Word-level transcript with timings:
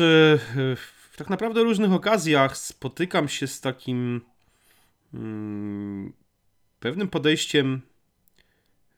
e, 0.00 0.38
w 0.76 1.14
tak 1.16 1.30
naprawdę 1.30 1.62
różnych 1.62 1.92
okazjach 1.92 2.56
spotykam 2.56 3.28
się 3.28 3.46
z 3.46 3.60
takim 3.60 4.20
mm, 5.14 6.12
pewnym 6.80 7.08
podejściem 7.08 7.80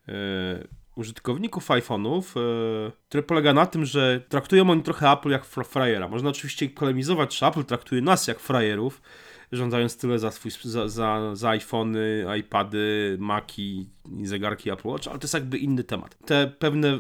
e, 0.09 0.13
użytkowników 0.95 1.69
iPhone'ów, 1.69 2.23
e, 2.37 2.93
które 3.09 3.23
polega 3.23 3.53
na 3.53 3.67
tym, 3.67 3.85
że 3.85 4.21
traktują 4.29 4.71
oni 4.71 4.83
trochę 4.83 5.11
Apple 5.11 5.31
jak 5.31 5.45
frajera. 5.45 6.09
Można 6.09 6.31
oczywiście 6.31 6.69
polemizować, 6.69 7.39
czy 7.39 7.47
Apple 7.47 7.65
traktuje 7.65 8.03
nas 8.03 8.27
jak 8.27 8.41
frajerów, 8.41 9.03
żądając 9.53 9.97
tyle 9.97 10.19
za, 10.19 10.31
swój, 10.31 10.51
za, 10.63 10.89
za, 10.89 11.37
za 11.37 11.49
iPhony, 11.49 12.27
iPady, 12.39 13.17
Maci 13.21 13.91
i 14.19 14.27
zegarki 14.27 14.71
Apple 14.71 14.89
Watch, 14.89 15.09
ale 15.09 15.19
to 15.19 15.25
jest 15.25 15.35
jakby 15.35 15.59
inny 15.59 15.85
temat. 15.85 16.19
Te 16.27 16.53
pewne 16.59 16.99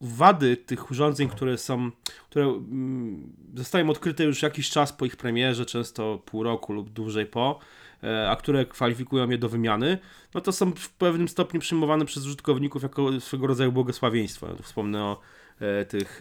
wady 0.00 0.56
tych 0.56 0.90
urządzeń, 0.90 1.28
które 1.28 1.58
są, 1.58 1.90
które 2.30 2.46
mm, 2.46 3.32
zostają 3.54 3.90
odkryte 3.90 4.24
już 4.24 4.42
jakiś 4.42 4.70
czas 4.70 4.92
po 4.92 5.04
ich 5.04 5.16
premierze, 5.16 5.66
często 5.66 6.18
pół 6.18 6.42
roku 6.42 6.72
lub 6.72 6.90
dłużej 6.90 7.26
po, 7.26 7.58
e, 8.02 8.30
a 8.30 8.36
które 8.36 8.66
kwalifikują 8.66 9.30
je 9.30 9.38
do 9.38 9.48
wymiany, 9.48 9.98
no 10.34 10.40
to 10.40 10.52
są 10.52 10.72
w 10.72 10.90
pewnym 10.90 11.28
stopniu 11.28 11.60
przyjmowane 11.60 12.04
przez 12.04 12.26
użytkowników 12.26 12.82
jako 12.82 13.20
swego 13.20 13.46
rodzaju 13.46 13.72
błogosławieństwo. 13.72 14.46
Ja 14.46 14.54
wspomnę 14.62 15.04
o 15.04 15.20
E, 15.60 15.84
tych 15.84 16.20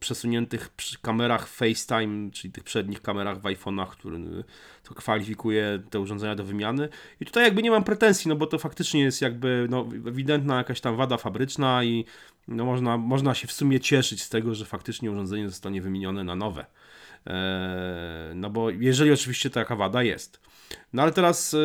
przesuniętych 0.00 0.70
kamerach 1.02 1.48
FaceTime, 1.48 2.30
czyli 2.30 2.52
tych 2.52 2.64
przednich 2.64 3.02
kamerach 3.02 3.40
w 3.40 3.42
iPhone'ach, 3.42 3.88
który 3.88 4.18
to 4.82 4.94
kwalifikuje 4.94 5.82
te 5.90 6.00
urządzenia 6.00 6.34
do 6.34 6.44
wymiany. 6.44 6.88
I 7.20 7.26
tutaj 7.26 7.44
jakby 7.44 7.62
nie 7.62 7.70
mam 7.70 7.84
pretensji, 7.84 8.28
no 8.28 8.36
bo 8.36 8.46
to 8.46 8.58
faktycznie 8.58 9.00
jest 9.00 9.22
jakby 9.22 9.66
no, 9.70 9.88
ewidentna 10.06 10.56
jakaś 10.56 10.80
tam 10.80 10.96
wada 10.96 11.16
fabryczna 11.16 11.84
i 11.84 12.04
no, 12.48 12.64
można, 12.64 12.96
można 12.96 13.34
się 13.34 13.48
w 13.48 13.52
sumie 13.52 13.80
cieszyć 13.80 14.22
z 14.22 14.28
tego, 14.28 14.54
że 14.54 14.64
faktycznie 14.64 15.10
urządzenie 15.10 15.48
zostanie 15.48 15.82
wymienione 15.82 16.24
na 16.24 16.36
nowe. 16.36 16.66
E, 17.26 18.32
no 18.34 18.50
bo 18.50 18.70
jeżeli 18.70 19.12
oczywiście 19.12 19.50
taka 19.50 19.76
wada 19.76 20.02
jest. 20.02 20.40
No 20.92 21.02
ale 21.02 21.12
teraz 21.12 21.54
e, 21.54 21.58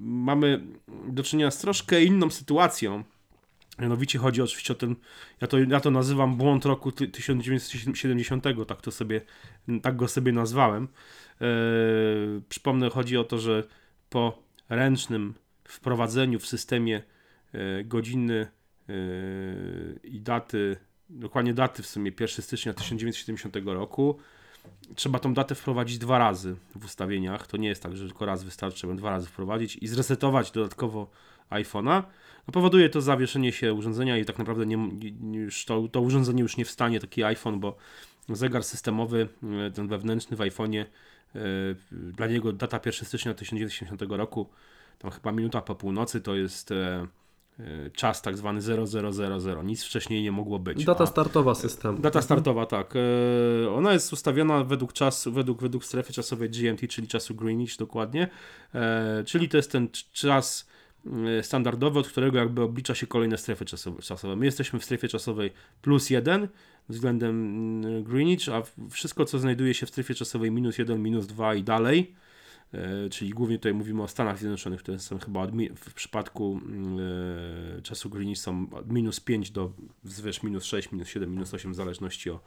mamy 0.00 0.60
do 1.08 1.22
czynienia 1.22 1.50
z 1.50 1.58
troszkę 1.58 2.04
inną 2.04 2.30
sytuacją, 2.30 3.04
Mianowicie 3.80 4.18
chodzi 4.18 4.42
oczywiście 4.42 4.72
o 4.72 4.76
ten, 4.76 4.96
ja 5.40 5.46
to, 5.46 5.58
ja 5.58 5.80
to 5.80 5.90
nazywam 5.90 6.36
błąd 6.36 6.64
roku 6.64 6.92
1970, 6.92 8.44
tak, 8.68 8.80
to 8.82 8.90
sobie, 8.90 9.20
tak 9.82 9.96
go 9.96 10.08
sobie 10.08 10.32
nazwałem. 10.32 10.88
Eee, 11.40 11.48
przypomnę, 12.48 12.90
chodzi 12.90 13.16
o 13.16 13.24
to, 13.24 13.38
że 13.38 13.64
po 14.10 14.42
ręcznym 14.68 15.34
wprowadzeniu 15.64 16.38
w 16.38 16.46
systemie 16.46 17.02
e, 17.52 17.84
godziny 17.84 18.48
e, 18.88 18.92
i 20.04 20.20
daty, 20.20 20.76
dokładnie 21.10 21.54
daty 21.54 21.82
w 21.82 21.86
sumie 21.86 22.12
1 22.20 22.28
stycznia 22.28 22.74
1970 22.74 23.56
roku, 23.66 24.18
trzeba 24.94 25.18
tą 25.18 25.34
datę 25.34 25.54
wprowadzić 25.54 25.98
dwa 25.98 26.18
razy 26.18 26.56
w 26.76 26.84
ustawieniach. 26.84 27.46
To 27.46 27.56
nie 27.56 27.68
jest 27.68 27.82
tak, 27.82 27.96
że 27.96 28.06
tylko 28.06 28.26
raz 28.26 28.44
wystarczy, 28.44 28.94
dwa 28.94 29.10
razy 29.10 29.26
wprowadzić 29.26 29.76
i 29.76 29.88
zresetować 29.88 30.50
dodatkowo 30.50 31.10
iPhone'a 31.50 32.02
no 32.50 32.52
powoduje 32.52 32.88
to 32.88 33.00
zawieszenie 33.00 33.52
się 33.52 33.74
urządzenia 33.74 34.18
i 34.18 34.24
tak 34.24 34.38
naprawdę 34.38 34.66
nie, 34.66 34.78
już 35.38 35.64
to, 35.64 35.88
to 35.88 36.00
urządzenie 36.00 36.42
już 36.42 36.56
nie 36.56 36.64
wstanie, 36.64 37.00
taki 37.00 37.24
iPhone, 37.24 37.60
bo 37.60 37.76
zegar 38.28 38.64
systemowy, 38.64 39.28
e, 39.66 39.70
ten 39.70 39.88
wewnętrzny 39.88 40.36
w 40.36 40.40
iPhone'ie, 40.40 40.84
e, 41.34 41.38
dla 41.92 42.26
niego 42.26 42.52
data 42.52 42.80
1 42.86 43.06
stycznia 43.06 43.34
1990 43.34 44.16
roku, 44.16 44.48
tam 44.98 45.10
chyba 45.10 45.32
minuta 45.32 45.62
po 45.62 45.74
północy 45.74 46.20
to 46.20 46.34
jest 46.34 46.72
e, 46.72 47.06
czas 47.92 48.22
tak 48.22 48.36
zwany 48.36 48.60
0000, 48.60 49.62
nic 49.64 49.84
wcześniej 49.84 50.22
nie 50.22 50.32
mogło 50.32 50.58
być. 50.58 50.84
Data 50.84 51.06
startowa 51.06 51.54
systemu. 51.54 51.98
Data 51.98 52.22
startowa, 52.22 52.66
tak. 52.66 52.94
Ona 53.74 53.92
jest 53.92 54.12
ustawiona 54.12 54.64
według 54.64 54.92
czasu, 54.92 55.32
według, 55.32 55.62
według 55.62 55.84
strefy 55.84 56.12
czasowej 56.12 56.50
GMT, 56.50 56.88
czyli 56.88 57.08
czasu 57.08 57.34
Greenwich 57.34 57.76
dokładnie, 57.78 58.28
czyli 59.26 59.48
to 59.48 59.56
jest 59.56 59.72
ten 59.72 59.88
czas 60.12 60.66
standardowy, 61.42 61.98
od 61.98 62.08
którego 62.08 62.38
jakby 62.38 62.62
oblicza 62.62 62.94
się 62.94 63.06
kolejne 63.06 63.38
strefy 63.38 63.64
czasowe. 64.02 64.36
My 64.36 64.44
jesteśmy 64.44 64.78
w 64.78 64.84
strefie 64.84 65.08
czasowej 65.08 65.50
plus 65.82 66.10
1 66.10 66.48
względem 66.88 67.30
mm, 67.84 68.04
Greenwich, 68.04 68.48
a 68.48 68.62
wszystko 68.90 69.24
co 69.24 69.38
znajduje 69.38 69.74
się 69.74 69.86
w 69.86 69.88
strefie 69.88 70.14
czasowej 70.14 70.50
minus 70.50 70.78
1, 70.78 71.02
minus 71.02 71.26
2 71.26 71.54
i 71.54 71.62
dalej, 71.62 72.14
e, 72.74 73.08
czyli 73.10 73.30
głównie 73.30 73.58
tutaj 73.58 73.74
mówimy 73.74 74.02
o 74.02 74.08
Stanach 74.08 74.38
Zjednoczonych, 74.38 74.80
które 74.80 74.98
są 74.98 75.18
chyba 75.18 75.46
w 75.76 75.94
przypadku 75.94 76.60
czasu 77.82 78.10
Greenwich 78.10 78.38
są 78.38 78.66
od 78.72 78.92
minus 78.92 79.20
5 79.20 79.50
do 79.50 79.72
wzwyż 80.04 80.42
minus 80.42 80.64
6, 80.64 80.92
minus 80.92 81.08
7, 81.08 81.32
minus 81.32 81.54
8 81.54 81.72
w 81.72 81.76
zależności 81.76 82.30
o 82.30 82.40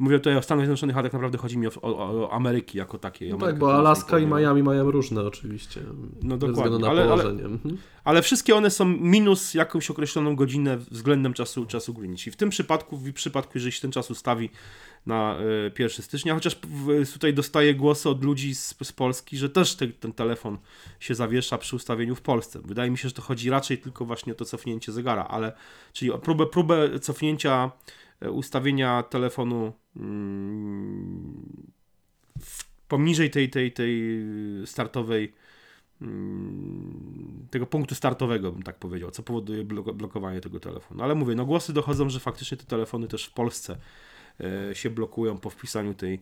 Mówię 0.00 0.18
tutaj 0.18 0.36
o 0.36 0.42
Stanach 0.42 0.64
Zjednoczonych, 0.64 0.96
ale 0.96 1.02
tak 1.02 1.12
naprawdę 1.12 1.38
chodzi 1.38 1.58
mi 1.58 1.66
o, 1.66 1.70
o, 1.82 2.22
o 2.22 2.32
Ameryki 2.32 2.78
jako 2.78 2.98
takiej. 2.98 3.30
No 3.30 3.38
tak, 3.38 3.58
bo 3.58 3.74
Alaska 3.74 4.18
i 4.18 4.26
Miami 4.26 4.62
mają 4.62 4.90
różne 4.90 5.22
oczywiście. 5.22 5.80
No 6.22 6.36
dokładnie. 6.36 6.78
Na 6.78 6.88
ale, 6.88 7.04
położenie. 7.04 7.44
Ale, 7.44 7.52
mhm. 7.52 7.78
ale, 8.04 8.22
wszystkie 8.22 8.56
one 8.56 8.70
są 8.70 8.84
minus 8.84 9.54
jakąś 9.54 9.90
określoną 9.90 10.36
godzinę 10.36 10.76
względem 10.76 11.32
czasu, 11.32 11.66
czasu 11.66 11.94
Greenwich. 11.94 12.26
I 12.26 12.30
w 12.30 12.36
tym 12.36 12.50
przypadku, 12.50 12.96
w 12.96 13.12
przypadku, 13.12 13.52
jeżeli 13.54 13.72
się 13.72 13.80
ten 13.80 13.92
czas 13.92 14.10
ustawi 14.10 14.50
na 15.06 15.36
y, 15.40 15.82
1 15.82 16.04
stycznia, 16.04 16.34
chociaż 16.34 16.56
tutaj 17.12 17.34
dostaję 17.34 17.74
głosy 17.74 18.08
od 18.08 18.24
ludzi 18.24 18.54
z, 18.54 18.76
z 18.82 18.92
Polski, 18.92 19.36
że 19.36 19.50
też 19.50 19.74
te, 19.74 19.88
ten 19.88 20.12
telefon 20.12 20.58
się 21.00 21.14
zawiesza 21.14 21.58
przy 21.58 21.76
ustawieniu 21.76 22.14
w 22.14 22.20
Polsce. 22.20 22.60
Wydaje 22.64 22.90
mi 22.90 22.98
się, 22.98 23.08
że 23.08 23.14
to 23.14 23.22
chodzi 23.22 23.50
raczej 23.50 23.78
tylko 23.78 24.04
właśnie 24.04 24.32
o 24.32 24.36
to 24.36 24.44
cofnięcie 24.44 24.92
zegara, 24.92 25.24
ale 25.24 25.52
czyli 25.92 26.10
o 26.10 26.18
próbę, 26.18 26.46
próbę 26.46 27.00
cofnięcia 27.00 27.70
E, 27.70 28.09
ustawienia 28.28 29.02
telefonu 29.02 29.72
mm, 29.96 31.72
poniżej 32.88 33.30
tej, 33.30 33.50
tej, 33.50 33.72
tej 33.72 34.22
startowej 34.66 35.32
mm, 36.02 37.46
tego 37.50 37.66
punktu 37.66 37.94
startowego, 37.94 38.52
bym 38.52 38.62
tak 38.62 38.78
powiedział, 38.78 39.10
co 39.10 39.22
powoduje 39.22 39.64
blokowanie 39.94 40.40
tego 40.40 40.60
telefonu. 40.60 41.02
Ale 41.02 41.14
mówię, 41.14 41.34
no 41.34 41.46
głosy 41.46 41.72
dochodzą, 41.72 42.10
że 42.10 42.20
faktycznie 42.20 42.56
te 42.56 42.64
telefony 42.64 43.08
też 43.08 43.24
w 43.24 43.32
Polsce 43.32 43.76
e, 44.40 44.74
się 44.74 44.90
blokują 44.90 45.38
po 45.38 45.50
wpisaniu 45.50 45.94
tej, 45.94 46.20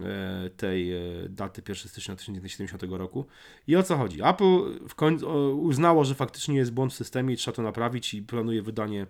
e, 0.00 0.50
tej 0.56 0.92
daty 1.28 1.62
1 1.68 1.88
stycznia 1.88 2.16
1970 2.16 2.82
roku. 2.82 3.26
I 3.66 3.76
o 3.76 3.82
co 3.82 3.96
chodzi? 3.96 4.22
Apple 4.22 4.78
w 4.88 4.94
końcu 4.94 5.60
uznało, 5.60 6.04
że 6.04 6.14
faktycznie 6.14 6.56
jest 6.56 6.72
błąd 6.72 6.92
w 6.92 6.96
systemie 6.96 7.34
i 7.34 7.36
trzeba 7.36 7.56
to 7.56 7.62
naprawić 7.62 8.14
i 8.14 8.22
planuje 8.22 8.62
wydanie 8.62 9.06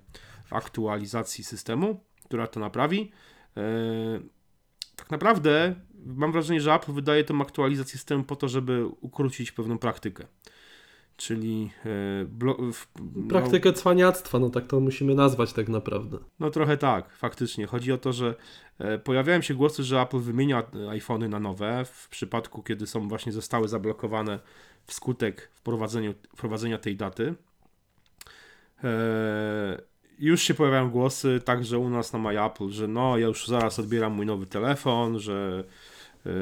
aktualizacji 0.50 1.44
systemu 1.44 2.08
która 2.28 2.47
to 2.47 2.61
naprawi. 2.61 3.11
E, 3.56 3.62
tak 4.97 5.11
naprawdę 5.11 5.75
mam 6.06 6.33
wrażenie, 6.33 6.61
że 6.61 6.75
Apple 6.75 6.93
wydaje 6.93 7.25
tę 7.25 7.34
aktualizację 7.41 7.93
systemu 7.93 8.25
po 8.25 8.37
to, 8.37 8.49
żeby 8.49 8.87
ukrócić 9.00 9.53
pewną 9.53 9.78
praktykę. 9.78 10.27
Czyli 11.17 11.71
e, 11.87 12.27
no, 12.44 12.56
praktykę 13.28 13.72
cwaniactwa, 13.72 14.38
no 14.38 14.50
tak 14.50 14.67
to 14.67 14.81
musimy 14.81 15.15
nazwać 15.15 15.53
tak 15.53 15.69
naprawdę. 15.69 16.19
No 16.41 16.50
trochę 16.50 16.77
tak, 16.77 17.12
faktycznie. 17.12 17.67
Chodzi 17.67 17.93
o 17.93 17.99
to, 17.99 18.12
że 18.12 18.34
e, 18.78 18.99
pojawiają 18.99 19.43
się 19.43 19.55
głosy, 19.55 19.83
że 19.83 20.00
Apple 20.00 20.19
wymienia 20.19 20.62
iPhony 20.91 21.28
na 21.28 21.41
nowe 21.41 21.84
w 21.84 22.09
przypadku, 22.09 22.62
kiedy 22.62 22.87
są 22.87 23.09
właśnie 23.09 23.33
zostały 23.33 23.69
zablokowane 23.69 24.38
wskutek 24.87 25.50
wprowadzenia 26.33 26.78
tej 26.78 26.97
daty 26.97 27.34
już 30.19 30.43
się 30.43 30.55
pojawiają 30.55 30.91
głosy, 30.91 31.41
także 31.45 31.79
u 31.79 31.91
nas 31.91 32.12
na 32.12 32.19
MyApple, 32.19 32.71
że 32.71 32.89
no, 32.89 33.19
ja 33.19 33.27
już 33.27 33.47
zaraz 33.47 33.79
odbieram 33.79 34.12
mój 34.12 34.27
nowy 34.27 34.47
telefon, 34.47 35.19
że 35.19 35.65
yy, 36.25 36.33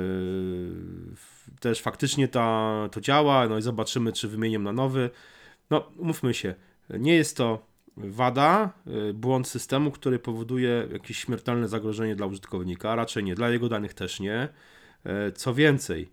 też 1.60 1.82
faktycznie 1.82 2.28
ta, 2.28 2.88
to 2.92 3.00
działa, 3.00 3.48
no 3.48 3.58
i 3.58 3.62
zobaczymy, 3.62 4.12
czy 4.12 4.28
wymienię 4.28 4.58
na 4.58 4.72
nowy. 4.72 5.10
No, 5.70 5.88
umówmy 5.98 6.34
się, 6.34 6.54
nie 6.90 7.14
jest 7.14 7.36
to 7.36 7.66
wada, 7.96 8.72
yy, 8.86 9.14
błąd 9.14 9.48
systemu, 9.48 9.90
który 9.90 10.18
powoduje 10.18 10.88
jakieś 10.92 11.18
śmiertelne 11.18 11.68
zagrożenie 11.68 12.16
dla 12.16 12.26
użytkownika, 12.26 12.94
raczej 12.94 13.24
nie, 13.24 13.34
dla 13.34 13.50
jego 13.50 13.68
danych 13.68 13.94
też 13.94 14.20
nie. 14.20 14.48
Yy, 15.04 15.32
co 15.32 15.54
więcej, 15.54 16.08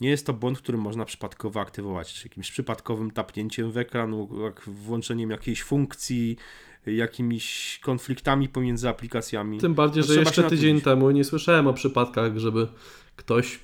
nie 0.00 0.08
jest 0.08 0.26
to 0.26 0.32
błąd, 0.32 0.58
który 0.58 0.78
można 0.78 1.04
przypadkowo 1.04 1.60
aktywować, 1.60 2.14
czy 2.14 2.28
jakimś 2.28 2.50
przypadkowym 2.50 3.10
tapnięciem 3.10 3.70
w 3.70 3.78
ekran, 3.78 4.26
włączeniem 4.66 5.30
jakiejś 5.30 5.62
funkcji, 5.62 6.36
jakimiś 6.86 7.78
konfliktami 7.82 8.48
pomiędzy 8.48 8.88
aplikacjami. 8.88 9.58
Tym 9.58 9.74
bardziej, 9.74 10.02
że 10.02 10.14
jeszcze 10.14 10.42
tydzień 10.42 10.80
temu 10.80 11.10
nie 11.10 11.24
słyszałem 11.24 11.66
o 11.66 11.72
przypadkach, 11.72 12.38
żeby 12.38 12.68
ktoś 13.16 13.60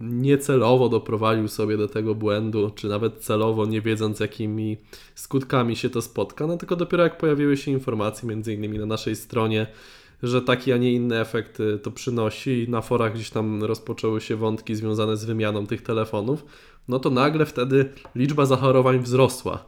niecelowo 0.00 0.88
doprowadził 0.88 1.48
sobie 1.48 1.76
do 1.76 1.88
tego 1.88 2.14
błędu, 2.14 2.70
czy 2.70 2.88
nawet 2.88 3.18
celowo, 3.18 3.66
nie 3.66 3.80
wiedząc 3.80 4.20
jakimi 4.20 4.76
skutkami 5.14 5.76
się 5.76 5.90
to 5.90 6.02
spotka, 6.02 6.46
no 6.46 6.56
tylko 6.56 6.76
dopiero 6.76 7.02
jak 7.02 7.18
pojawiły 7.18 7.56
się 7.56 7.70
informacje, 7.70 8.28
między 8.28 8.54
innymi 8.54 8.78
na 8.78 8.86
naszej 8.86 9.16
stronie, 9.16 9.66
że 10.22 10.42
taki, 10.42 10.72
a 10.72 10.76
nie 10.76 10.92
inny 10.92 11.20
efekt 11.20 11.58
to 11.82 11.90
przynosi 11.90 12.64
i 12.64 12.68
na 12.68 12.80
forach 12.80 13.14
gdzieś 13.14 13.30
tam 13.30 13.64
rozpoczęły 13.64 14.20
się 14.20 14.36
wątki 14.36 14.74
związane 14.74 15.16
z 15.16 15.24
wymianą 15.24 15.66
tych 15.66 15.82
telefonów, 15.82 16.44
no 16.88 16.98
to 16.98 17.10
nagle 17.10 17.46
wtedy 17.46 17.92
liczba 18.14 18.46
zachorowań 18.46 18.98
wzrosła, 18.98 19.64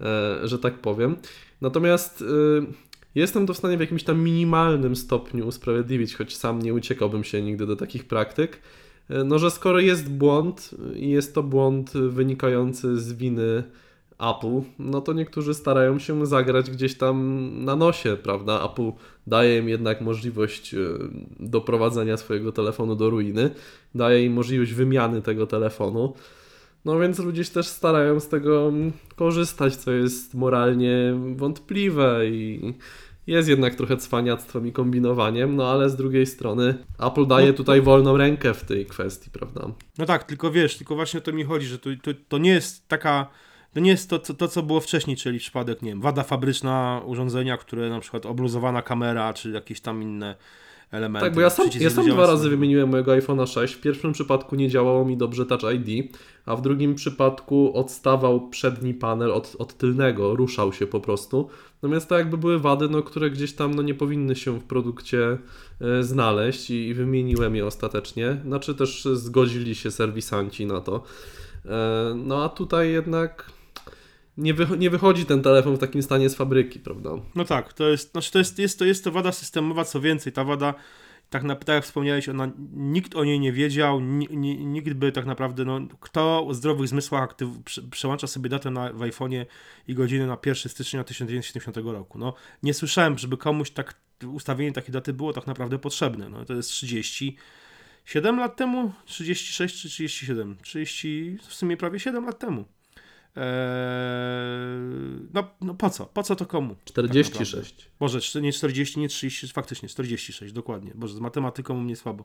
e, 0.00 0.48
że 0.48 0.58
tak 0.58 0.78
powiem. 0.78 1.16
Natomiast 1.60 2.22
y, 2.22 2.66
Jestem 3.14 3.46
to 3.46 3.54
w 3.54 3.56
stanie 3.58 3.76
w 3.76 3.80
jakimś 3.80 4.04
tam 4.04 4.20
minimalnym 4.20 4.96
stopniu 4.96 5.46
usprawiedliwić, 5.46 6.14
choć 6.14 6.36
sam 6.36 6.62
nie 6.62 6.74
uciekałbym 6.74 7.24
się 7.24 7.42
nigdy 7.42 7.66
do 7.66 7.76
takich 7.76 8.04
praktyk. 8.04 8.58
E, 9.08 9.24
no, 9.24 9.38
że 9.38 9.50
skoro 9.50 9.80
jest 9.80 10.10
błąd 10.10 10.70
i 10.94 11.10
jest 11.10 11.34
to 11.34 11.42
błąd 11.42 11.92
wynikający 11.92 13.00
z 13.00 13.12
winy 13.12 13.64
Apple, 14.30 14.60
no 14.78 15.00
to 15.00 15.12
niektórzy 15.12 15.54
starają 15.54 15.98
się 15.98 16.26
zagrać 16.26 16.70
gdzieś 16.70 16.98
tam 16.98 17.50
na 17.64 17.76
nosie, 17.76 18.16
prawda? 18.16 18.68
Apple 18.72 18.92
daje 19.26 19.58
im 19.58 19.68
jednak 19.68 20.00
możliwość 20.00 20.74
e, 20.74 20.78
doprowadzenia 21.40 22.16
swojego 22.16 22.52
telefonu 22.52 22.96
do 22.96 23.10
ruiny, 23.10 23.50
daje 23.94 24.24
im 24.24 24.32
możliwość 24.32 24.72
wymiany 24.72 25.22
tego 25.22 25.46
telefonu. 25.46 26.14
No 26.84 26.98
więc 26.98 27.18
ludzie 27.18 27.44
też 27.44 27.66
starają 27.66 28.20
z 28.20 28.28
tego 28.28 28.72
korzystać, 29.16 29.76
co 29.76 29.92
jest 29.92 30.34
moralnie 30.34 31.14
wątpliwe 31.36 32.26
i 32.26 32.74
jest 33.26 33.48
jednak 33.48 33.74
trochę 33.74 33.96
cwaniactwem 33.96 34.66
i 34.66 34.72
kombinowaniem, 34.72 35.56
no 35.56 35.70
ale 35.70 35.90
z 35.90 35.96
drugiej 35.96 36.26
strony 36.26 36.74
Apple 36.98 37.26
daje 37.26 37.46
no, 37.46 37.52
tutaj 37.52 37.80
wolną 37.80 38.16
rękę 38.16 38.54
w 38.54 38.64
tej 38.64 38.86
kwestii, 38.86 39.30
prawda? 39.30 39.68
No 39.98 40.06
tak, 40.06 40.24
tylko 40.24 40.50
wiesz, 40.50 40.76
tylko 40.76 40.94
właśnie 40.94 41.18
o 41.18 41.22
to 41.22 41.32
mi 41.32 41.44
chodzi, 41.44 41.66
że 41.66 41.78
to, 41.78 41.90
to, 42.02 42.10
to 42.28 42.38
nie 42.38 42.50
jest 42.50 42.88
taka 42.88 43.26
to 43.74 43.80
nie 43.80 43.90
jest 43.90 44.10
to, 44.10 44.18
co, 44.18 44.34
to, 44.34 44.48
co 44.48 44.62
było 44.62 44.80
wcześniej, 44.80 45.16
czyli 45.16 45.38
przypadek, 45.38 45.82
nie 45.82 45.90
wiem, 45.90 46.00
wada 46.00 46.22
fabryczna 46.22 47.02
urządzenia, 47.06 47.56
które 47.56 47.90
na 47.90 48.00
przykład 48.00 48.26
obluzowana 48.26 48.82
kamera, 48.82 49.34
czy 49.34 49.50
jakieś 49.50 49.80
tam 49.80 50.02
inne 50.02 50.36
elementy. 50.92 51.26
Tak, 51.26 51.34
bo 51.34 51.40
ja 51.40 51.50
sam, 51.50 51.68
ja 51.80 51.90
sam 51.90 52.06
dwa 52.08 52.26
razy 52.26 52.50
wymieniłem 52.50 52.88
mojego 52.88 53.12
iPhone'a 53.12 53.46
6. 53.46 53.74
W 53.74 53.80
pierwszym 53.80 54.12
przypadku 54.12 54.56
nie 54.56 54.68
działało 54.68 55.04
mi 55.04 55.16
dobrze 55.16 55.46
Touch 55.46 55.62
ID, 55.74 56.16
a 56.46 56.56
w 56.56 56.62
drugim 56.62 56.94
przypadku 56.94 57.76
odstawał 57.76 58.48
przedni 58.48 58.94
panel 58.94 59.32
od, 59.32 59.56
od 59.58 59.76
tylnego, 59.76 60.36
ruszał 60.36 60.72
się 60.72 60.86
po 60.86 61.00
prostu. 61.00 61.48
Natomiast 61.82 62.08
to 62.08 62.18
jakby 62.18 62.38
były 62.38 62.58
wady, 62.58 62.88
no, 62.88 63.02
które 63.02 63.30
gdzieś 63.30 63.52
tam 63.52 63.74
no, 63.74 63.82
nie 63.82 63.94
powinny 63.94 64.36
się 64.36 64.60
w 64.60 64.64
produkcie 64.64 65.38
e, 65.80 66.02
znaleźć 66.02 66.70
i, 66.70 66.88
i 66.88 66.94
wymieniłem 66.94 67.56
je 67.56 67.66
ostatecznie. 67.66 68.36
Znaczy 68.44 68.74
też 68.74 69.04
zgodzili 69.04 69.74
się 69.74 69.90
serwisanci 69.90 70.66
na 70.66 70.80
to. 70.80 71.02
E, 71.66 72.14
no 72.16 72.44
a 72.44 72.48
tutaj 72.48 72.90
jednak 72.90 73.52
nie, 74.36 74.54
nie 74.78 74.90
wychodzi 74.90 75.26
ten 75.26 75.42
telefon 75.42 75.76
w 75.76 75.78
takim 75.78 76.02
stanie 76.02 76.28
z 76.28 76.34
fabryki, 76.34 76.80
prawda? 76.80 77.10
No 77.34 77.44
tak, 77.44 77.72
to 77.72 77.88
jest, 77.88 78.12
znaczy 78.12 78.32
to 78.32 78.38
jest, 78.38 78.58
jest, 78.58 78.78
to, 78.78 78.84
jest 78.84 79.04
to 79.04 79.10
wada 79.10 79.32
systemowa, 79.32 79.84
co 79.84 80.00
więcej, 80.00 80.32
ta 80.32 80.44
wada, 80.44 80.74
tak, 81.30 81.42
na, 81.42 81.56
tak 81.56 81.68
jak 81.68 81.84
wspomniałeś, 81.84 82.28
ona, 82.28 82.48
nikt 82.72 83.14
o 83.14 83.24
niej 83.24 83.40
nie 83.40 83.52
wiedział, 83.52 84.00
nikt 84.00 84.92
by 84.92 85.12
tak 85.12 85.26
naprawdę, 85.26 85.64
no, 85.64 85.80
kto 86.00 86.46
o 86.46 86.54
zdrowych 86.54 86.88
zmysłach 86.88 87.22
aktyw, 87.22 87.48
przełącza 87.90 88.26
sobie 88.26 88.50
datę 88.50 88.70
na, 88.70 88.92
w 88.92 88.98
iPhone'ie 88.98 89.46
i 89.88 89.94
godzinę 89.94 90.26
na 90.26 90.38
1 90.46 90.70
stycznia 90.70 91.04
1970 91.04 91.76
roku. 91.76 92.18
No, 92.18 92.34
nie 92.62 92.74
słyszałem, 92.74 93.18
żeby 93.18 93.36
komuś 93.36 93.70
tak 93.70 93.94
ustawienie 94.32 94.72
takiej 94.72 94.92
daty 94.92 95.12
było 95.12 95.32
tak 95.32 95.46
naprawdę 95.46 95.78
potrzebne. 95.78 96.28
No, 96.28 96.44
to 96.44 96.54
jest 96.54 96.70
37 96.70 98.38
lat 98.38 98.56
temu, 98.56 98.92
36 99.04 99.82
czy 99.82 99.88
37? 99.88 100.56
30, 100.62 101.38
w 101.48 101.54
sumie 101.54 101.76
prawie 101.76 102.00
7 102.00 102.24
lat 102.24 102.38
temu. 102.38 102.64
Eee, 103.36 103.42
no, 105.34 105.50
no 105.60 105.74
po 105.74 105.90
co? 105.90 106.06
Po 106.06 106.22
co 106.22 106.36
to 106.36 106.46
komu? 106.46 106.76
46. 106.84 107.76
Tak 107.76 107.86
Boże, 108.00 108.40
nie 108.40 108.52
40, 108.52 109.00
nie 109.00 109.08
30, 109.08 109.48
faktycznie 109.48 109.88
46, 109.88 110.52
dokładnie. 110.52 110.92
Boże, 110.94 111.14
z 111.14 111.20
matematyką 111.20 111.74
u 111.74 111.80
mnie 111.80 111.96
słabo. 111.96 112.24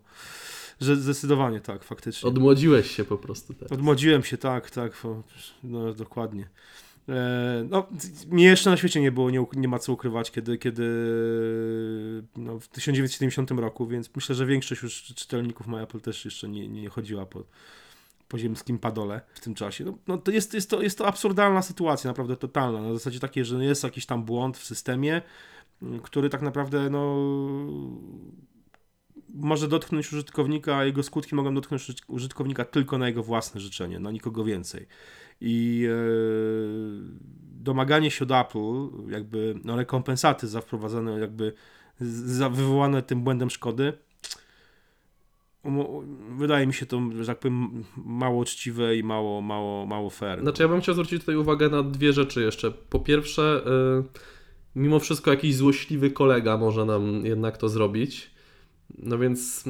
Że 0.81 0.95
zdecydowanie 0.95 1.62
tak, 1.62 1.83
faktycznie. 1.83 2.30
Odmłodziłeś 2.30 2.92
się 2.92 3.06
po 3.06 3.18
prostu 3.18 3.54
teraz. 3.54 3.71
Odmłodziłem 3.71 4.24
się, 4.24 4.38
tak, 4.38 4.71
tak, 4.71 5.04
no 5.63 5.94
dokładnie. 5.94 6.50
Eee, 7.09 7.15
no, 7.69 7.88
mnie 8.27 8.45
jeszcze 8.45 8.69
na 8.69 8.77
świecie 8.77 9.01
nie 9.01 9.12
było, 9.12 9.30
nie, 9.30 9.45
nie 9.54 9.68
ma 9.68 9.80
co 9.80 9.94
ukrywać, 9.94 10.31
kiedy, 10.31 10.57
kiedy 10.57 10.83
no, 12.36 12.59
w 12.59 12.68
1970 12.68 13.51
roku, 13.51 13.88
więc 13.88 14.09
myślę, 14.15 14.36
że 14.36 14.45
większość 14.45 14.81
już 14.81 15.04
czytelników 15.04 15.68
My 15.68 15.81
Apple 15.81 16.00
też 16.00 16.25
jeszcze 16.25 16.50
nie, 16.50 16.68
nie 16.68 16.89
chodziła 16.89 17.25
po, 17.25 17.44
poziemskim 18.27 18.79
padole 18.79 19.21
w 19.33 19.39
tym 19.39 19.56
czasie. 19.56 19.85
No, 19.85 19.97
no 20.07 20.18
to 20.18 20.31
jest, 20.31 20.53
jest, 20.53 20.69
to, 20.69 20.81
jest 20.81 20.97
to 20.97 21.07
absurdalna 21.07 21.62
sytuacja, 21.62 22.07
naprawdę 22.09 22.38
totalna. 22.38 22.81
Na 22.81 22.94
zasadzie 22.94 23.19
takiej, 23.19 23.45
że 23.45 23.65
jest 23.65 23.83
jakiś 23.83 24.06
tam 24.06 24.24
błąd 24.24 24.57
w 24.57 24.65
systemie, 24.65 25.21
mm, 25.81 26.00
który 26.00 26.29
tak 26.29 26.41
naprawdę 26.41 26.89
no, 26.89 27.15
może 29.33 29.68
dotknąć 29.68 30.13
użytkownika, 30.13 30.77
a 30.77 30.85
jego 30.85 31.03
skutki 31.03 31.35
mogą 31.35 31.56
dotknąć 31.56 31.94
użytkownika 32.07 32.65
tylko 32.65 32.97
na 32.97 33.07
jego 33.07 33.24
własne 33.24 33.62
życzenie, 33.62 34.00
na 34.00 34.12
nikogo 34.12 34.44
więcej. 34.44 34.88
I 35.41 35.88
e, 35.89 35.97
domaganie 37.62 38.12
się 38.12 38.25
od 38.25 38.31
Apple, 38.31 38.89
jakby 39.09 39.59
no, 39.63 39.75
rekompensaty 39.75 40.47
za 40.47 40.62
wprowadzone, 40.62 41.19
jakby 41.19 41.53
za 42.00 42.50
wywołane 42.50 43.01
tym 43.01 43.21
błędem 43.21 43.50
szkody, 43.50 43.94
wydaje 46.38 46.68
mi 46.68 46.74
się 46.74 46.86
to, 46.86 47.02
że 47.22 47.25
tak 47.25 47.40
powiem, 47.40 47.84
mało 48.06 48.38
uczciwe 48.38 48.96
i 48.96 49.04
mało, 49.04 49.42
mało, 49.42 49.86
mało 49.86 50.10
fair. 50.10 50.42
Znaczy 50.42 50.62
ja 50.64 50.69
bym 50.69 50.81
chciał 50.81 50.96
zwrócić 50.96 51.19
tutaj 51.19 51.36
uwagę 51.36 51.69
na 51.69 51.84
dwie 51.84 52.14
rzeczy 52.14 52.42
jeszcze. 52.42 52.72
Po 52.72 53.00
pierwsze, 53.00 53.62
yy, 53.66 54.04
mimo 54.75 55.00
wszystko 55.00 55.31
jakiś 55.31 55.56
złośliwy 55.56 56.12
kolega 56.12 56.58
może 56.58 56.86
nam 56.86 57.25
jednak 57.25 57.58
to 57.58 57.69
zrobić. 57.69 58.31
No 58.98 59.18
więc 59.18 59.64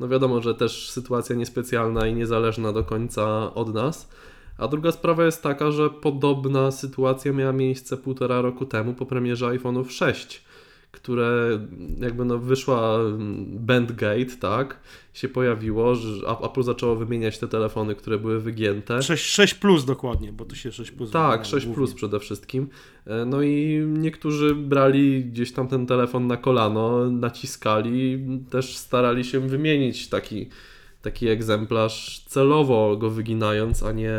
no 0.00 0.08
wiadomo, 0.08 0.42
że 0.42 0.54
też 0.54 0.90
sytuacja 0.90 1.36
niespecjalna 1.36 2.06
i 2.06 2.14
niezależna 2.14 2.72
do 2.72 2.84
końca 2.84 3.54
od 3.54 3.74
nas. 3.74 4.10
A 4.58 4.68
druga 4.68 4.92
sprawa 4.92 5.24
jest 5.24 5.42
taka, 5.42 5.70
że 5.70 5.90
podobna 5.90 6.70
sytuacja 6.70 7.32
miała 7.32 7.52
miejsce 7.52 7.96
półtora 7.96 8.40
roku 8.40 8.66
temu 8.66 8.94
po 8.94 9.06
premierze 9.06 9.46
iPhone'ów 9.46 9.90
6 9.90 10.44
które 10.96 11.58
jakby 12.00 12.24
no 12.24 12.38
wyszła 12.38 12.98
Bandgate, 13.46 14.36
tak, 14.40 14.80
się 15.12 15.28
pojawiło, 15.28 15.94
że 15.94 16.26
Apple 16.44 16.62
zaczęło 16.62 16.96
wymieniać 16.96 17.38
te 17.38 17.48
telefony, 17.48 17.94
które 17.94 18.18
były 18.18 18.40
wygięte. 18.40 19.02
6, 19.02 19.24
6 19.24 19.54
plus 19.54 19.84
dokładnie, 19.84 20.32
bo 20.32 20.44
to 20.44 20.54
się 20.54 20.72
6 20.72 20.90
plus. 20.90 21.10
Tak, 21.10 21.44
6 21.44 21.66
plus 21.66 21.94
przede 21.94 22.20
wszystkim. 22.20 22.68
E, 23.06 23.24
no 23.24 23.42
i 23.42 23.84
niektórzy 23.86 24.54
brali 24.54 25.24
gdzieś 25.24 25.52
tam 25.52 25.68
ten 25.68 25.86
telefon 25.86 26.26
na 26.26 26.36
kolano, 26.36 27.10
naciskali, 27.10 28.26
też 28.50 28.76
starali 28.76 29.24
się 29.24 29.40
wymienić 29.40 30.08
taki 30.08 30.48
taki 31.06 31.28
egzemplarz 31.28 32.24
celowo 32.26 32.96
go 32.96 33.10
wyginając, 33.10 33.82
a 33.82 33.92
nie 33.92 34.12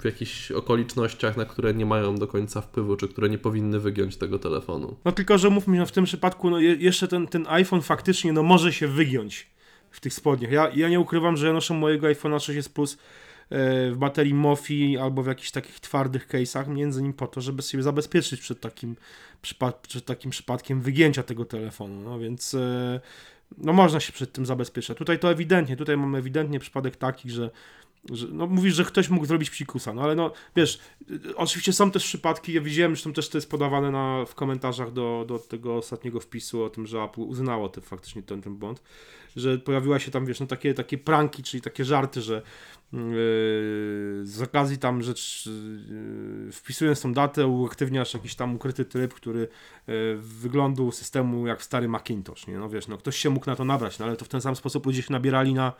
w 0.00 0.04
jakichś 0.04 0.50
okolicznościach, 0.50 1.36
na 1.36 1.44
które 1.44 1.74
nie 1.74 1.86
mają 1.86 2.16
do 2.16 2.26
końca 2.26 2.60
wpływu, 2.60 2.96
czy 2.96 3.08
które 3.08 3.28
nie 3.28 3.38
powinny 3.38 3.80
wygiąć 3.80 4.16
tego 4.16 4.38
telefonu. 4.38 4.96
No 5.04 5.12
tylko, 5.12 5.38
że 5.38 5.50
mówmy, 5.50 5.78
no 5.78 5.86
w 5.86 5.92
tym 5.92 6.04
przypadku 6.04 6.50
no 6.50 6.60
jeszcze 6.60 7.08
ten, 7.08 7.26
ten 7.26 7.46
iPhone 7.48 7.82
faktycznie 7.82 8.32
no 8.32 8.42
może 8.42 8.72
się 8.72 8.88
wygiąć 8.88 9.46
w 9.90 10.00
tych 10.00 10.14
spodniach. 10.14 10.52
Ja, 10.52 10.70
ja 10.74 10.88
nie 10.88 11.00
ukrywam, 11.00 11.36
że 11.36 11.46
ja 11.46 11.52
noszę 11.52 11.74
mojego 11.74 12.06
iPhone'a 12.06 12.36
6s 12.36 12.68
Plus 12.68 12.94
e, 12.94 13.90
w 13.90 13.96
baterii 13.96 14.34
MOFI 14.34 14.98
albo 14.98 15.22
w 15.22 15.26
jakichś 15.26 15.50
takich 15.50 15.80
twardych 15.80 16.28
case'ach, 16.28 16.68
między 16.68 17.00
innymi 17.00 17.14
po 17.14 17.26
to, 17.26 17.40
żeby 17.40 17.62
sobie 17.62 17.82
zabezpieczyć 17.82 18.40
przed 18.40 18.60
takim, 18.60 18.96
przed 19.82 20.04
takim 20.04 20.30
przypadkiem 20.30 20.80
wygięcia 20.80 21.22
tego 21.22 21.44
telefonu. 21.44 22.00
No 22.00 22.18
więc 22.18 22.54
e, 22.54 23.00
no 23.58 23.72
można 23.72 24.00
się 24.00 24.12
przed 24.12 24.32
tym 24.32 24.46
zabezpieczać. 24.46 24.98
Tutaj 24.98 25.18
to 25.18 25.30
ewidentnie, 25.30 25.76
tutaj 25.76 25.96
mamy 25.96 26.18
ewidentnie 26.18 26.58
przypadek 26.58 26.96
taki, 26.96 27.30
że, 27.30 27.50
że 28.12 28.26
no 28.30 28.46
mówisz, 28.46 28.74
że 28.74 28.84
ktoś 28.84 29.08
mógł 29.08 29.26
zrobić 29.26 29.50
psikusa, 29.50 29.94
no 29.94 30.02
ale 30.02 30.14
no 30.14 30.32
wiesz, 30.56 30.78
oczywiście 31.36 31.72
są 31.72 31.90
też 31.90 32.04
przypadki, 32.04 32.52
ja 32.52 32.60
widziałem, 32.60 32.96
że 32.96 33.12
też 33.12 33.28
to 33.28 33.38
jest 33.38 33.50
podawane 33.50 33.90
na, 33.90 34.24
w 34.24 34.34
komentarzach 34.34 34.92
do, 34.92 35.24
do 35.28 35.38
tego 35.38 35.76
ostatniego 35.76 36.20
wpisu 36.20 36.62
o 36.62 36.70
tym, 36.70 36.86
że 36.86 37.02
Apple 37.02 37.20
uznało 37.20 37.68
ten, 37.68 37.84
faktycznie 37.84 38.22
ten, 38.22 38.42
ten 38.42 38.56
błąd, 38.56 38.82
że 39.36 39.58
pojawiła 39.58 39.98
się 39.98 40.10
tam, 40.10 40.26
wiesz, 40.26 40.40
no 40.40 40.46
takie, 40.46 40.74
takie 40.74 40.98
pranki, 40.98 41.42
czyli 41.42 41.60
takie 41.60 41.84
żarty, 41.84 42.22
że 42.22 42.34
yy, 42.92 43.00
z 44.22 44.42
okazji 44.42 44.78
tam 44.78 45.02
rzecz, 45.02 45.48
yy, 46.46 46.52
wpisując 46.52 47.00
tą 47.00 47.12
datę, 47.12 47.46
uaktywniasz 47.46 48.14
jakiś 48.14 48.34
tam 48.34 48.54
ukryty 48.54 48.84
tryb, 48.84 49.14
który 49.14 49.48
yy, 49.86 50.92
systemu 50.92 51.46
jak 51.46 51.62
stary 51.62 51.88
Macintosh, 51.88 52.46
nie? 52.46 52.58
No 52.58 52.68
wiesz, 52.68 52.88
no 52.88 52.98
ktoś 52.98 53.16
się 53.16 53.30
mógł 53.30 53.50
na 53.50 53.56
to 53.56 53.64
nabrać, 53.64 53.98
no 53.98 54.06
ale 54.06 54.16
to 54.16 54.24
w 54.24 54.28
ten 54.28 54.40
sam 54.40 54.56
sposób 54.56 54.86
ludzie 54.86 55.02
się 55.02 55.12
nabierali 55.12 55.54
na 55.54 55.72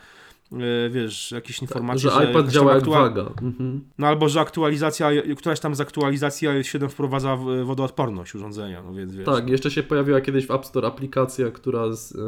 wiesz, 0.90 1.33
jakieś 1.33 1.62
informacje, 1.62 2.11
że, 2.11 2.17
że 2.17 2.31
iPad 2.31 2.49
działa 2.49 2.75
jak 2.75 2.88
waga. 2.88 3.31
Mhm. 3.43 3.81
No 3.99 4.07
albo, 4.07 4.28
że 4.28 4.40
aktualizacja, 4.40 5.11
któraś 5.37 5.61
tam 5.61 5.75
z 5.75 5.81
aktualizacji 5.81 6.49
iOS 6.49 6.67
7 6.67 6.88
wprowadza 6.88 7.37
wodoodporność 7.64 8.35
urządzenia, 8.35 8.83
no 8.83 8.95
więc 8.95 9.14
wiesz. 9.14 9.26
Tak, 9.26 9.45
no. 9.45 9.50
jeszcze 9.50 9.71
się 9.71 9.83
pojawiła 9.83 10.21
kiedyś 10.21 10.47
w 10.47 10.50
App 10.50 10.67
Store 10.67 10.88
aplikacja, 10.88 11.50
która 11.50 11.93
z, 11.93 12.12
y, 12.12 12.19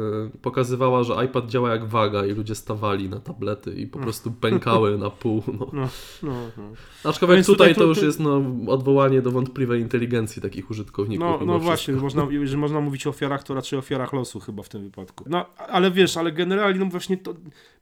pokazywała, 0.41 1.03
że 1.03 1.25
iPad 1.25 1.47
działa 1.47 1.71
jak 1.71 1.85
waga 1.85 2.25
i 2.25 2.31
ludzie 2.31 2.55
stawali 2.55 3.09
na 3.09 3.19
tablety 3.19 3.73
i 3.73 3.87
po 3.87 3.99
no. 3.99 4.03
prostu 4.03 4.31
pękały 4.31 4.97
na 4.97 5.09
pół. 5.09 5.43
No. 5.47 5.67
No, 5.73 5.89
no, 6.23 6.33
no. 6.57 6.63
Aczkolwiek 7.03 7.45
tutaj, 7.45 7.69
tutaj 7.69 7.75
to, 7.75 7.83
już 7.83 8.01
jest 8.01 8.19
no, 8.19 8.41
odwołanie 8.67 9.21
do 9.21 9.31
wątpliwej 9.31 9.81
inteligencji 9.81 10.41
takich 10.41 10.69
użytkowników. 10.69 11.27
No, 11.39 11.39
no 11.45 11.59
właśnie, 11.59 11.93
można, 11.93 12.27
że 12.43 12.57
można 12.57 12.81
mówić 12.81 13.07
o 13.07 13.09
ofiarach, 13.09 13.43
to 13.43 13.53
raczej 13.53 13.77
o 13.77 13.79
ofiarach 13.79 14.13
losu 14.13 14.39
chyba 14.39 14.63
w 14.63 14.69
tym 14.69 14.83
wypadku. 14.83 15.23
No, 15.27 15.45
ale 15.57 15.91
wiesz, 15.91 16.17
ale 16.17 16.31
generalnie 16.31 16.79
no 16.79 16.85
właśnie 16.85 17.17
to 17.17 17.33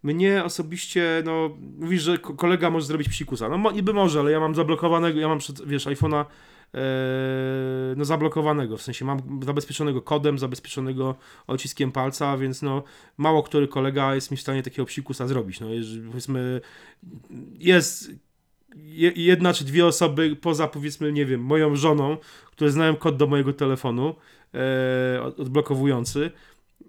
mnie 0.04 0.44
osobiście, 0.44 1.24
no, 1.26 1.58
mówisz, 1.80 2.04
że 2.04 2.18
kolega 2.18 2.70
może 2.70 2.86
zrobić 2.86 3.10
psikusa. 3.10 3.50
No 3.50 3.72
niby 3.72 3.94
może, 3.94 4.20
ale 4.20 4.32
ja 4.32 4.40
mam 4.40 4.56
zablokowanego, 4.56 5.20
ja 5.20 5.28
mam 5.28 5.40
przed, 5.40 5.68
wiesz, 5.68 5.88
iPhone'a 5.88 6.26
no 7.96 8.06
zablokowanego, 8.06 8.78
w 8.78 8.82
sensie 8.82 9.06
mam 9.06 9.20
zabezpieczonego 9.46 10.02
kodem, 10.02 10.40
zabezpieczonego 10.40 11.16
odciskiem 11.48 11.92
palca, 11.92 12.38
więc 12.38 12.62
no 12.62 12.84
mało 13.18 13.44
który 13.44 13.68
kolega 13.68 14.16
jest 14.16 14.32
mi 14.32 14.38
w 14.38 14.42
stanie 14.42 14.64
takiego 14.64 14.86
psikusa 14.86 15.28
zrobić. 15.28 15.60
No 15.60 15.70
jeżeli, 15.70 16.08
powiedzmy 16.08 16.62
jest 17.60 18.12
jedna 19.16 19.54
czy 19.54 19.66
dwie 19.66 19.86
osoby 19.86 20.36
poza 20.36 20.68
powiedzmy, 20.68 21.12
nie 21.12 21.26
wiem, 21.26 21.42
moją 21.42 21.76
żoną, 21.76 22.18
które 22.52 22.72
znają 22.72 22.96
kod 22.96 23.18
do 23.18 23.28
mojego 23.28 23.54
telefonu 23.54 24.16
e, 24.54 25.24
odblokowujący, 25.38 26.32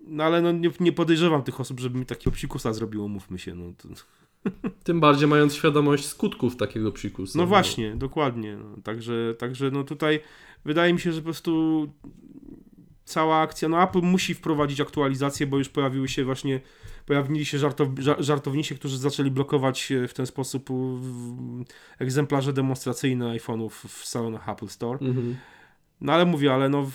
no 0.07 0.25
ale 0.25 0.43
no, 0.43 0.53
nie, 0.53 0.71
nie, 0.81 0.93
podejrzewam 0.93 1.43
tych 1.43 1.61
osób, 1.61 1.81
żeby 1.81 1.99
mi 1.99 2.07
takiego 2.07 2.31
psikusa 2.31 2.73
zrobiło, 2.73 3.09
mówmy 3.09 3.39
się. 3.39 3.55
No, 3.55 3.73
to... 3.77 3.89
Tym 4.85 5.01
bardziej 5.01 5.29
mając 5.29 5.55
świadomość 5.55 6.07
skutków 6.07 6.57
takiego 6.57 6.93
psikusa. 6.93 7.39
No, 7.39 7.43
no. 7.45 7.49
właśnie, 7.49 7.97
dokładnie. 7.97 8.57
No. 8.57 8.83
Także, 8.83 9.35
także 9.39 9.71
no 9.71 9.85
tutaj 9.85 10.21
wydaje 10.65 10.93
mi 10.93 11.01
się, 11.01 11.13
że 11.13 11.21
po 11.21 11.25
prostu 11.25 11.87
cała 13.05 13.41
akcja, 13.41 13.69
no 13.69 13.83
Apple 13.83 14.03
musi 14.03 14.35
wprowadzić 14.35 14.81
aktualizację, 14.81 15.47
bo 15.47 15.59
już 15.59 15.69
pojawiły 15.69 16.09
się 16.09 16.25
właśnie, 16.25 16.61
pojawili 17.07 17.45
się 17.45 17.59
żartow, 17.59 17.89
żartownicy, 18.19 18.75
którzy 18.75 18.99
zaczęli 18.99 19.31
blokować 19.31 19.93
w 20.09 20.15
ten 20.15 20.27
sposób 20.27 20.71
egzemplarze 21.99 22.53
demonstracyjne 22.53 23.39
iPhone'ów 23.39 23.71
w 23.71 24.07
salonach 24.07 24.49
Apple 24.49 24.69
Store. 24.69 24.99
Mhm. 25.01 25.37
No 26.01 26.13
ale 26.13 26.27
mówię, 26.27 26.55
ale 26.55 26.69
no 26.69 26.91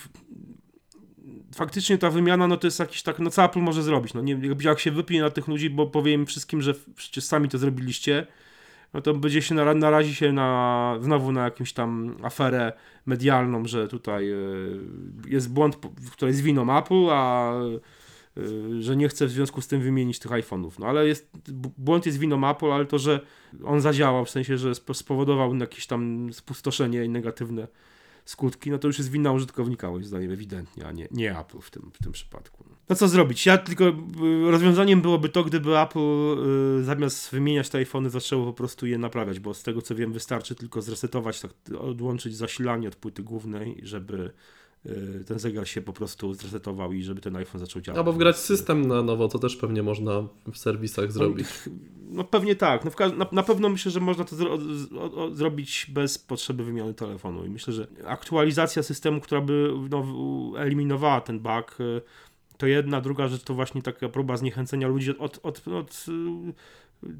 faktycznie 1.56 1.98
ta 1.98 2.10
wymiana, 2.10 2.48
no 2.48 2.58
to 2.58 2.68
jest 2.68 2.80
jakiś 2.80 3.04
tak, 3.04 3.20
no 3.20 3.30
co 3.30 3.44
Apple 3.44 3.60
może 3.60 3.84
zrobić? 3.84 4.14
No 4.14 4.22
nie 4.22 4.40
jak 4.62 4.80
się 4.80 4.92
wypije 4.92 5.22
na 5.22 5.30
tych 5.30 5.48
ludzi, 5.48 5.70
bo 5.70 5.88
powiem 5.88 6.26
wszystkim, 6.26 6.62
że 6.62 6.74
przecież 6.96 7.24
sami 7.24 7.50
to 7.50 7.58
zrobiliście, 7.58 8.28
no 8.94 9.02
to 9.02 9.14
będzie 9.14 9.42
się 9.42 9.56
narazi 9.56 10.16
się 10.16 10.32
na, 10.32 10.98
znowu 11.02 11.32
na 11.32 11.44
jakąś 11.44 11.74
tam 11.74 12.18
aferę 12.24 12.74
medialną, 13.06 13.66
że 13.66 13.88
tutaj 13.88 14.32
y, 14.32 14.80
jest 15.28 15.54
błąd, 15.54 15.78
który 16.12 16.32
jest 16.32 16.42
winą 16.42 16.78
Apple, 16.78 17.10
a 17.12 17.54
y, 18.38 18.82
że 18.82 18.96
nie 18.96 19.10
chce 19.10 19.26
w 19.26 19.32
związku 19.32 19.62
z 19.62 19.68
tym 19.68 19.82
wymienić 19.82 20.20
tych 20.20 20.32
iPhone'ów. 20.32 20.72
No 20.80 20.88
ale 20.88 21.08
jest, 21.08 21.32
błąd 21.78 22.06
jest 22.06 22.18
winą 22.18 22.50
Apple, 22.50 22.72
ale 22.72 22.86
to, 22.86 23.00
że 23.00 23.20
on 23.66 23.82
zadziałał, 23.82 24.26
w 24.26 24.30
sensie, 24.30 24.58
że 24.58 24.76
spowodował 24.76 25.56
jakieś 25.56 25.88
tam 25.88 26.30
spustoszenie 26.34 27.10
negatywne 27.10 27.68
skutki, 28.25 28.72
no 28.72 28.77
to 28.77 28.88
już 28.88 28.98
jest 28.98 29.12
wina 29.12 29.32
użytkownika, 29.32 29.91
moim 29.91 30.03
zdaniem, 30.03 30.32
ewidentnie, 30.32 30.86
a 30.86 30.91
nie, 30.91 31.08
nie 31.12 31.39
Apple 31.39 31.60
w 31.60 31.72
tym, 31.72 31.91
w 31.94 32.03
tym 32.03 32.12
przypadku. 32.12 32.65
No 32.89 32.96
co 32.96 33.08
zrobić? 33.08 33.46
Ja 33.46 33.58
tylko 33.58 33.86
y, 33.88 34.51
rozwiązaniem 34.51 35.01
byłoby 35.01 35.29
to, 35.29 35.44
gdyby 35.44 35.79
Apple 35.79 36.00
y, 36.79 36.84
zamiast 36.84 37.32
wymieniać 37.32 37.70
te 37.70 37.77
iPhony 37.77 38.10
zaczęło 38.10 38.46
po 38.46 38.53
prostu 38.53 38.88
je 38.88 38.98
naprawiać, 38.98 39.39
bo 39.39 39.53
z 39.53 39.63
tego 39.63 39.82
co 39.82 39.96
wiem 39.96 40.13
wystarczy 40.13 40.55
tylko 40.55 40.82
zresetować, 40.82 41.41
tak, 41.41 41.51
odłączyć 41.79 42.36
zasilanie 42.36 42.88
od 42.88 42.96
płyty 42.96 43.24
głównej, 43.24 43.79
żeby 43.84 44.32
ten 45.27 45.39
zegar 45.39 45.68
się 45.68 45.82
po 45.82 45.94
prostu 45.94 46.34
zresetował 46.34 46.94
i 46.94 47.04
żeby 47.04 47.22
ten 47.22 47.36
iPhone 47.36 47.60
zaczął 47.60 47.82
działać. 47.82 47.98
Albo 47.98 48.13
wgrać 48.13 48.38
system 48.38 48.88
na 48.88 49.01
nowo, 49.01 49.27
to 49.27 49.39
też 49.39 49.56
pewnie 49.56 49.84
można 49.84 50.27
w 50.51 50.58
serwisach 50.58 51.12
zrobić. 51.12 51.48
No, 51.68 51.74
no 52.10 52.24
pewnie 52.24 52.56
tak. 52.56 52.86
No, 52.86 52.92
na, 53.18 53.27
na, 53.32 53.44
pewno 53.44 53.70
myślę, 53.70 53.92
że 53.92 54.00
można 54.00 54.24
to 54.24 54.36
zro, 54.36 54.58
zrobić 55.34 55.88
bez 55.89 56.18
potrzeby 56.18 56.63
wymiany 56.63 56.94
telefonu 56.94 57.46
i 57.46 57.50
myślę, 57.50 57.74
że 57.74 57.88
aktualizacja 58.06 58.84
systemu, 58.84 59.22
która 59.22 59.42
by 59.42 59.74
no, 59.89 60.06
eliminowała 60.58 61.22
ten 61.22 61.39
bug, 61.39 61.77
y, 61.80 62.01
to 62.58 62.68
jedna, 62.68 63.02
druga 63.02 63.28
rzecz 63.28 63.44
to 63.44 63.54
właśnie 63.54 63.82
taka 63.82 64.10
próba 64.10 64.38
zniechęcenia 64.38 64.88
ludzi 64.88 65.18
od, 65.18 65.40
od, 65.44 65.62
od, 65.68 65.68
od 65.68 66.06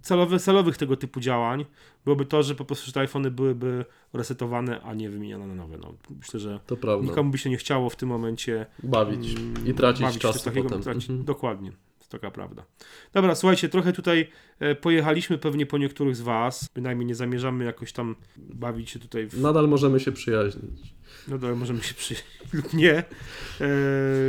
celowy, 0.02 0.40
celowych 0.40 0.78
tego 0.78 0.98
typu 0.98 1.20
działań 1.20 1.66
byłoby 2.06 2.26
to, 2.26 2.44
że 2.44 2.56
po 2.56 2.66
prostu 2.66 2.86
że 2.86 2.92
te 2.92 3.00
iPhony 3.00 3.32
byłyby 3.32 3.86
resetowane, 4.14 4.82
a 4.82 4.94
nie 4.94 5.10
wymieniane 5.10 5.48
na 5.48 5.56
nowe. 5.56 5.78
No, 5.78 5.94
myślę, 6.18 6.40
że 6.40 6.60
nikomu 7.02 7.32
by 7.32 7.38
się 7.38 7.50
nie 7.50 7.58
chciało 7.58 7.90
w 7.90 7.96
tym 7.96 8.10
momencie 8.10 8.66
bawić 8.84 9.36
mm, 9.36 9.68
i 9.68 9.74
tracić 9.74 10.02
bawić 10.02 10.22
czas 10.22 10.44
takiego, 10.44 10.70
potem. 10.70 10.84
Tracić, 10.84 11.10
mhm. 11.10 11.26
Dokładnie. 11.26 11.72
To 12.10 12.18
taka 12.18 12.32
prawda. 12.32 12.66
Dobra, 13.14 13.36
słuchajcie, 13.36 13.70
trochę 13.70 13.94
tutaj 13.94 14.30
e, 14.60 14.76
pojechaliśmy 14.76 15.38
pewnie 15.38 15.66
po 15.66 15.78
niektórych 15.78 16.16
z 16.16 16.22
Was. 16.22 16.70
Bynajmniej 16.76 17.06
nie 17.06 17.16
zamierzamy 17.16 17.66
jakoś 17.66 17.94
tam 17.94 18.16
bawić 18.38 18.90
się 18.90 19.00
tutaj. 19.00 19.28
W... 19.28 19.42
Nadal 19.42 19.68
możemy 19.68 20.00
się 20.00 20.12
przyjaźnić. 20.12 20.94
Nadal 21.28 21.58
możemy 21.58 21.84
się 21.84 21.94
przyjaźnić 21.94 22.40
lub 22.54 22.74
nie. 22.74 22.94
E, 22.98 23.06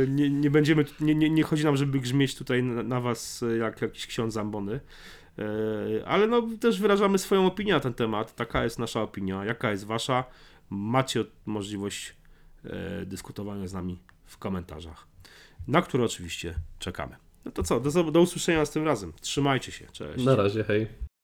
nie. 0.07 0.29
Nie 0.29 0.51
będziemy, 0.51 0.85
nie, 0.99 1.15
nie, 1.15 1.29
nie 1.29 1.43
chodzi 1.43 1.63
nam, 1.63 1.77
żeby 1.77 1.99
grzmieć 1.99 2.35
tutaj 2.35 2.63
na, 2.63 2.83
na 2.83 3.01
Was 3.01 3.43
jak 3.59 3.81
jakiś 3.81 4.07
ksiądz 4.07 4.33
Zambony. 4.33 4.79
E, 5.39 6.07
ale 6.07 6.27
no 6.27 6.47
też 6.59 6.79
wyrażamy 6.79 7.17
swoją 7.17 7.45
opinię 7.45 7.73
na 7.73 7.79
ten 7.79 7.93
temat. 7.93 8.35
Taka 8.35 8.63
jest 8.63 8.79
nasza 8.79 9.01
opinia. 9.01 9.45
Jaka 9.45 9.71
jest 9.71 9.85
wasza? 9.85 10.23
Macie 10.69 11.25
możliwość 11.45 12.15
dyskutowania 13.05 13.67
z 13.67 13.73
nami 13.73 13.99
w 14.25 14.37
komentarzach, 14.37 15.07
na 15.67 15.81
które 15.81 16.03
oczywiście 16.03 16.55
czekamy. 16.79 17.26
No 17.47 17.51
to 17.51 17.63
co, 17.63 17.79
do, 17.79 18.03
do 18.03 18.21
usłyszenia 18.21 18.65
tym 18.71 18.85
razem. 18.85 19.13
Trzymajcie 19.21 19.71
się, 19.71 19.85
cześć. 19.91 20.25
Na 20.25 20.35
razie, 20.35 20.63
hej. 20.63 21.06